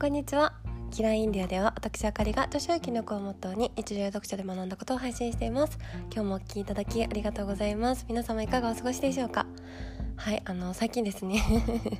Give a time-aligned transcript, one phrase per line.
[0.00, 0.52] こんにちは。
[0.92, 5.76] キラインディアでは私あかりが女子力力をモットーに日常読書で学んだことを配信しています。
[6.14, 8.04] 今日もお聴きいただきありがとうございます。
[8.08, 9.46] 皆様いかがお過ごしでしょうか？
[10.16, 11.42] はいあの最近ですね。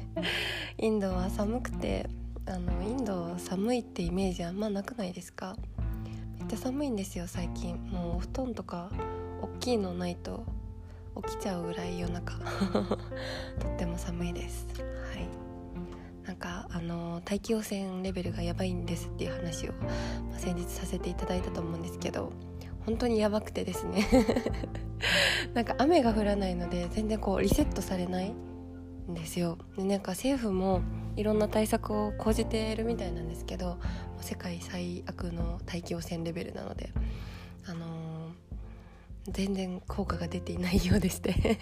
[0.79, 2.09] インドは寒くて
[2.47, 5.57] あのインド寒いってイメージあんまなくないですか？
[6.39, 7.77] めっちゃ寒いんですよ最近。
[7.91, 8.91] もうお布団とか
[9.43, 10.45] 大きいのないと
[11.27, 12.37] 起きちゃうぐらい夜中。
[13.59, 14.69] とっても寒いです。
[16.39, 19.73] かあの大気汚染レベルがやばいんですっていう話を、
[20.31, 22.33] まあ、先日させていただいたと思うんですけど
[22.87, 24.07] 本当にやばくてですね。
[25.53, 29.59] なんか雨が降らないので全然こうリセットされないんですよ。
[29.77, 30.81] でなんか政府も
[31.17, 33.79] いろんな対策を講じているみたいなんですけど
[34.21, 36.91] 世界最悪の大気汚染レベルなので
[37.67, 41.59] あのー、全然効果が出ていないようでして。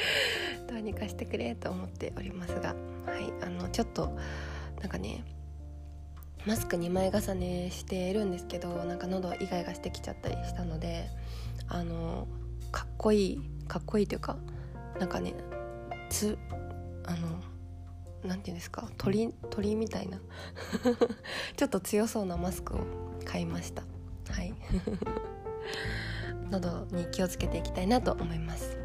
[0.68, 2.74] どうにかしてくれと思っておりますが。
[3.06, 4.16] はいあのちょっと
[4.80, 5.24] なんかね
[6.46, 11.08] マスク2枚重ねしてるんですけどなんか喉イガイガしてきちゃったりしたので
[11.68, 12.26] あの
[12.72, 14.36] かっこいいかっこいいというか
[14.98, 15.34] なんかね
[16.08, 16.38] つ
[17.04, 17.40] あの
[18.22, 20.18] 何て言うんですか鳥鳥みたいな
[21.56, 22.80] ちょっと強そうなマスクを
[23.24, 23.82] 買いました。
[24.30, 24.54] はい。
[26.50, 28.76] 喉に気をつけていきたいなと思います。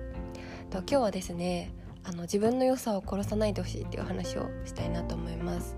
[0.69, 1.73] と今日はですね
[2.07, 5.75] あの自分の良さを殺さないでほしいっていう話をしたいなと思います。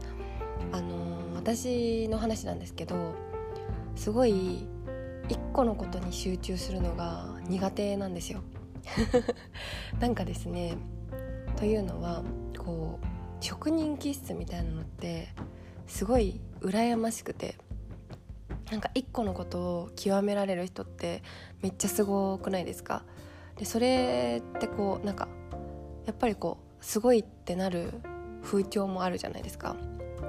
[0.71, 3.13] あの私の話なんですけど
[3.95, 4.67] すごい
[5.29, 8.41] 一個のことに集中するのが苦手なんですよ。
[9.99, 10.77] なんかですね
[11.55, 12.23] というのは
[12.57, 13.05] こう
[13.39, 15.29] 職人気質みたいなのって
[15.85, 17.55] すごい羨ましくて
[18.71, 21.23] なんか一個のことを極められる人って
[21.61, 23.03] めっちゃすごくないですか？
[23.57, 25.27] でそれってこうなんか
[26.07, 27.91] やっぱりこうすごいってなる
[28.41, 29.75] 風潮もあるじゃないですか。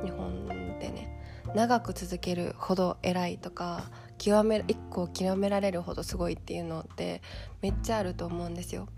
[0.04, 0.46] 日本
[0.80, 1.14] でね。
[1.54, 3.84] 長く続けるほど偉いとか
[4.18, 7.22] 極め一個極められるほどすごいっていうのって
[7.62, 8.88] めっちゃあると思うんですよ。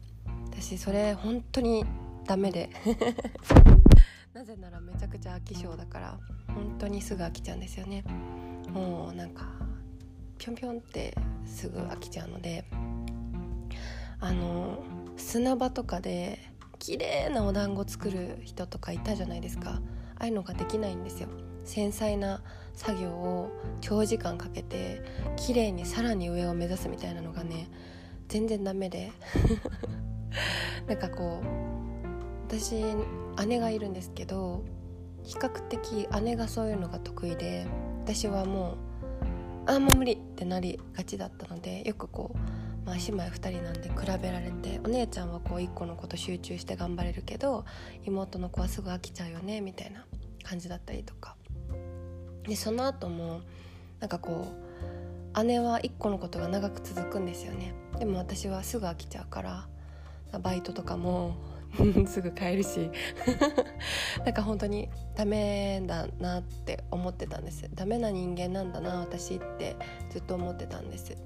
[0.46, 1.84] 私それ本当に
[2.26, 2.70] ダメで。
[4.32, 6.18] なぜならめちゃくちゃ飽き性だから
[6.48, 8.04] 本当にすぐ飽きちゃうんですよね。
[8.72, 9.44] もうなんか
[10.38, 11.14] ぴょんぴょんって
[11.44, 12.64] すぐ飽きちゃうので
[14.20, 14.82] あの
[15.16, 16.38] 砂場とかで
[16.80, 19.80] 綺麗なお団子作る人とかいたじゃないですか。
[20.16, 21.28] ああいうのができないんですよ。
[21.62, 22.42] 繊細な
[22.74, 23.50] 作業を
[23.82, 25.02] 長時間かけて
[25.36, 27.70] 綺麗にさらに上を目指すみたいなのがね
[28.28, 29.12] 全然ダメで。
[30.88, 31.46] なんかこう
[32.48, 32.82] 私
[33.46, 34.64] 姉がいるんですけど
[35.22, 37.66] 比較的姉がそういうのが得意で
[38.02, 38.72] 私はも
[39.66, 47.64] うあもう無理ってなりがちだったのでよくこうまあ、姉妹2人なんで比べられてお姉ちゃんはこう1個のこと集中して頑張れるけど
[48.04, 50.06] 妹の子はすぐ飽きちゃうよねみたいな
[50.42, 51.36] 感じだったりとか。
[52.44, 53.42] でその後も
[54.00, 54.54] なんかこ
[55.34, 57.74] う姉は1個のことが長く続くんですよね。
[57.98, 59.68] でも私はすぐ飽きちゃうから
[60.40, 61.36] バイトとかも
[62.06, 62.90] すぐ帰るし。
[64.24, 67.68] なんか本当にダメだなって思ってたんです。
[67.74, 69.76] ダメな人間なんだな私って
[70.10, 71.16] ずっと思ってたんです。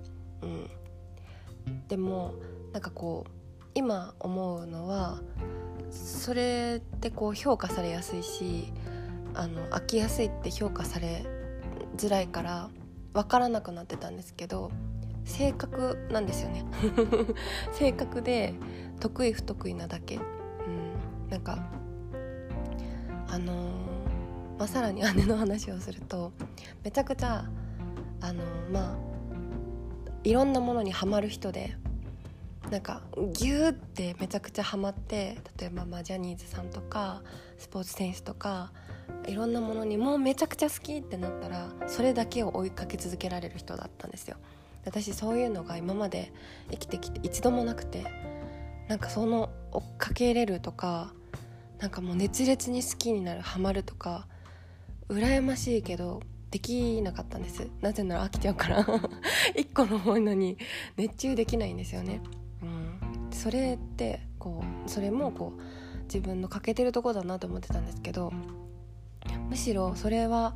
[0.42, 0.70] うん。
[1.88, 2.34] でも
[2.72, 3.30] なんかこう
[3.74, 5.20] 今思うのは
[5.90, 8.72] それってこう評価されやすいし
[9.34, 11.24] あの飽きやすいって評価され
[11.96, 12.70] づらいから
[13.12, 14.70] 分からなくなってたんですけど
[15.24, 16.64] 性格なんですよね。
[17.72, 18.54] 性格で
[19.00, 21.66] 得意不得意なだけ、うん、なんか
[23.28, 26.32] あのー、まあ、さらに姉の話をすると
[26.84, 27.46] めちゃくちゃ
[28.20, 29.13] あのー、まあ
[30.24, 31.76] いろんなものにはまる人で
[32.70, 33.02] なんか
[33.34, 37.22] ギューってめちゃくちゃハマって例えばまあジャニーズさんとか
[37.58, 38.72] スポーツ選手とか
[39.26, 44.36] いろんなものにもうめちゃくちゃ好きってなったらそれだけを追いかけ続けられる人だったんですよ。
[44.86, 46.32] 私そういうのが今まで
[46.70, 48.04] 生きてきて一度もなくて
[48.88, 51.12] なんかその追っかけれるとか
[51.78, 54.26] なんかもう熱烈に好きになるハマるとか
[55.08, 56.20] 羨ましいけど
[56.54, 57.68] できなかったんです。
[57.80, 58.86] なぜなら飽きちゃうから。
[59.58, 60.56] 一個のものに
[60.96, 62.20] 熱中できないんですよね、
[62.62, 68.32] うん、それってこうそれもこう自分の欠けてるとこだなと思ってたんですけど
[69.48, 70.54] むしろそれは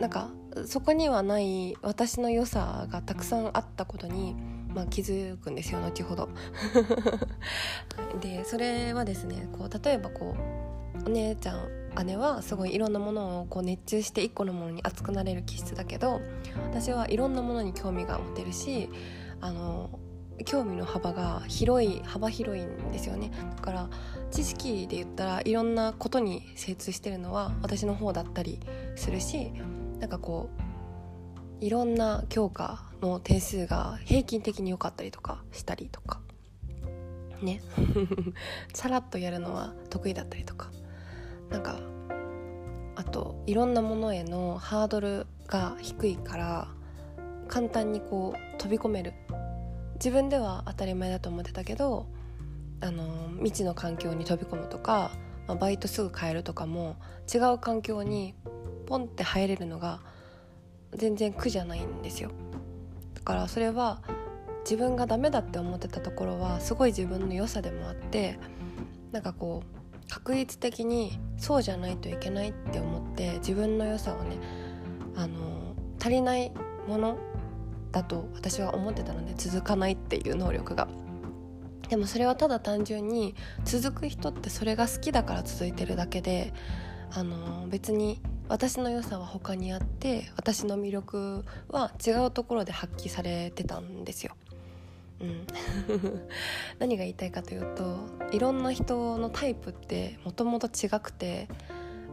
[0.00, 0.30] なんか
[0.66, 4.34] そこにはない私の良さがたくさんあったことに、
[4.74, 6.28] まあ、気づくんですよ後ほど。
[8.20, 10.34] でそれはですねこう例えばこ
[11.04, 16.20] うお姉ちゃん姉はすごいいろんなものをこう熱中して一個のものに熱くなれる気質だけど
[16.70, 18.88] 私はいろんなものに興味が持てるし
[19.40, 19.98] あの
[20.44, 23.30] 興味の幅が広い幅広いんですよね。
[23.56, 23.90] だから
[24.32, 28.58] 知識で言ったらいろんなことに精通してるのは私の方だったり
[28.96, 29.52] するし
[30.00, 30.50] なんかこ
[31.60, 36.20] ういろんな教科の点数が平均的に良かったりとかしたりとか。
[37.42, 37.60] ね。
[38.72, 40.70] さらっとやるのは得意だったりとか。
[41.54, 41.78] なんか
[42.96, 46.66] あといろんなものへのハードルが低いから
[47.46, 49.12] 簡単にこう飛び込める。
[49.94, 52.08] 自分では当たり前だと思ってたけど
[52.80, 55.12] あの未知の環境に飛び込むとか、
[55.46, 56.96] まあ、バイトすぐ変えるとかも
[57.32, 58.34] 違う環境に
[58.86, 60.00] ポンって入れるのが
[60.92, 62.32] 全然苦じゃないんですよ。
[63.14, 64.02] だからそれは
[64.64, 68.40] 自分がダメだって思ってたところはすごい自分の良さでもあって
[69.12, 74.36] なんかこう確率的にそうじゃないといけないって思って自分の良さをね
[75.16, 76.52] あの足りない
[76.86, 77.18] もの
[77.92, 80.88] だと私は思ってたので続かないっていう能力が
[81.88, 83.34] でもそれはただ単純に
[83.64, 86.52] 続く人ってそれが好きだから続いてるだけで
[87.12, 94.34] あの別に私の良さは他にあって私の魅力は違うところで発揮されてたんですよ。
[95.88, 96.20] うん、
[96.78, 97.98] 何が言いたいかというと
[98.32, 101.48] いろんな人のタイプってもともと違くて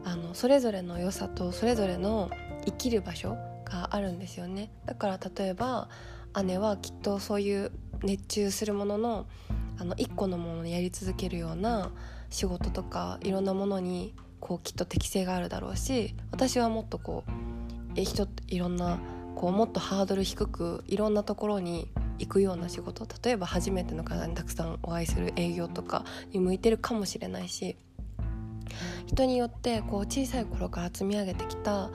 [0.03, 2.29] あのそれぞれの良さとそれぞれの
[2.65, 4.71] 生きる場所があるんですよね。
[4.85, 5.89] だから例えば
[6.43, 7.71] 姉はきっとそういう
[8.03, 9.25] 熱中するものの
[9.77, 11.91] あの1個のものをやり続けるような
[12.29, 17.31] 仕事とかいろんなものにこうきっと適性があるだろうし私はもっとこう
[17.95, 18.99] え人いろんな
[19.35, 21.89] こうもっとハードル低くいろんなところに
[22.21, 27.75] 行くような仕事例えば初めての方にたくさんお会いする営業とかに向いてるかもしれないし
[29.07, 31.89] 人によってこう小さい頃から積み上げてきた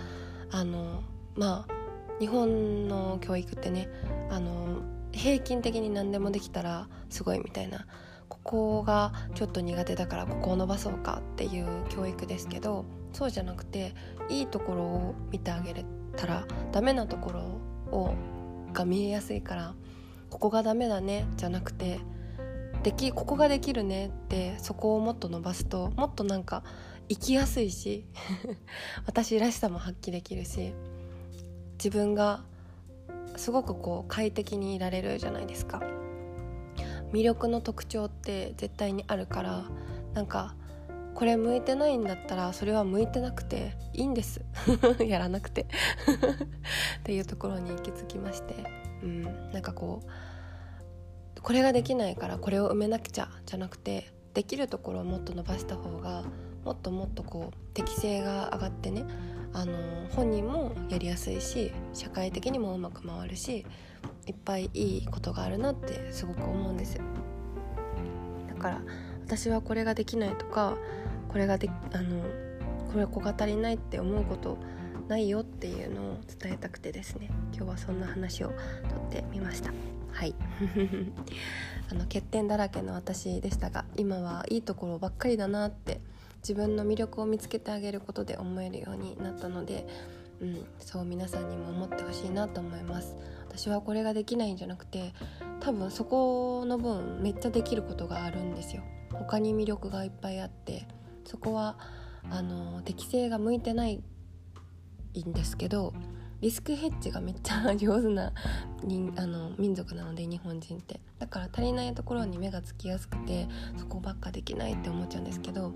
[0.50, 1.02] あの
[1.36, 1.72] まあ
[2.18, 3.88] 日本の教育ってね
[4.28, 4.82] あの
[5.12, 7.86] 平均的に何でもできたらすごいみたいな
[8.28, 13.94] ここがちょっと苦手だからここを伸ばそうかっていう教育ですけどそうじゃなくて
[14.28, 15.84] いいところを見てあげれ
[16.16, 17.40] たらダメなところ
[17.96, 18.14] を
[18.72, 19.74] が見えやすいから
[20.30, 22.00] ここがダメだねじゃなくて
[22.82, 26.62] できここができるねってそこをもっと伸ばすともっとなんか
[27.08, 28.04] 生きやすいし
[29.06, 30.72] 私らしさも発揮できるし
[31.78, 32.44] 自分が
[33.36, 35.82] すごくこう快適にいられるじゃないですか。
[37.12, 39.64] 魅力の特徴って絶対にあるから
[40.14, 40.54] なんか
[41.14, 44.44] これ向いてないんだったらそれは向いてなくていいんです。
[45.00, 45.66] やらなくて。
[47.00, 48.85] っていうところに行き着きまして。
[49.06, 49.52] うん。
[49.52, 50.10] なんかこう
[51.42, 56.24] これができないからこれを埋めなくちゃじゃなくてできるところをもっと伸ばした方が
[56.64, 59.04] もっともっとこう適性が上がってね
[59.52, 59.72] あの
[60.10, 63.64] 本人もやりやすいし社会的にもうまく回るし
[64.26, 66.98] いっぱいいいことがあるなってすごく思うんです
[68.48, 68.82] だから
[69.24, 70.76] 私はこれができないとか
[71.28, 72.22] これがであの
[72.92, 74.58] これ子が足りないって思うこと
[75.08, 77.30] ないよっていうのを伝えたくてですね。
[77.54, 78.56] 今日はそんな話をとっ
[79.10, 79.72] てみました。
[80.12, 80.34] はい。
[81.90, 86.00] あの欠点だらけの私でしたが今はいいところばっかりだなって
[86.38, 89.86] 自分の魅力を見つけてあげることで思えるようになったので、
[90.40, 93.16] うん、そう皆さんにも思ってほしいなと思います。
[93.48, 95.14] 私はこれができないんじゃなくて
[95.60, 98.82] 多分そこの分めっちゃできることがあるんですよ。
[99.12, 100.86] 他に魅力がいっぱいあって
[101.24, 101.78] そこは
[102.30, 104.02] あの適性が向いてない
[105.20, 105.92] いんですけど
[106.40, 108.32] リスクヘッジがめっちゃ上手な
[108.84, 111.00] 人あの民族なので日本人って。
[111.18, 115.72] だから足りないところに目がつきやすくてそこばっかできないって思っちゃうんですけど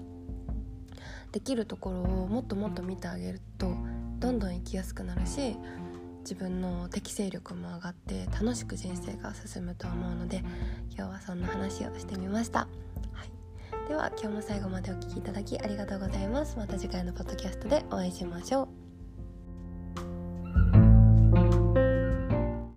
[1.33, 3.75] できるところをもっともっと見てあげると
[4.19, 5.57] どんどん生きやすくなるし
[6.21, 10.45] 自分の適正力も上がって楽しく人生が進むと思うので
[10.91, 12.61] 今日はそんな話をしてみました、
[13.13, 13.25] は
[13.87, 16.59] い、では今日も最後までお聴きいただきありがとうございます。
[16.59, 18.80] また次回のポッドキャストでお会いしましょう。